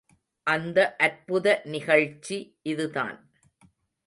அந்த 0.47 0.95
அற்புத 0.97 1.61
நிகழ்ச்சி 1.65 2.39
இதுதான். 2.63 3.17